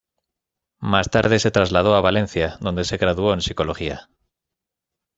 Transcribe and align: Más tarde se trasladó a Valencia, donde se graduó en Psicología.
Más 0.79 1.11
tarde 1.11 1.37
se 1.37 1.51
trasladó 1.51 1.93
a 1.93 2.01
Valencia, 2.01 2.57
donde 2.59 2.85
se 2.85 2.97
graduó 2.97 3.33
en 3.35 3.41
Psicología. 3.41 4.09